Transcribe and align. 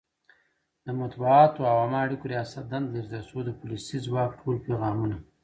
د 0.85 0.87
مطبوعاتو 1.01 1.61
او 1.69 1.75
عامه 1.81 1.99
اړیکو 2.05 2.25
ریاست 2.33 2.63
دنده 2.71 2.91
لري 2.95 3.07
ترڅو 3.15 3.39
د 3.45 3.49
پولیسي 3.59 3.97
ځواک 4.05 4.31
ټول 4.39 4.55
پیغامونه 4.67 5.17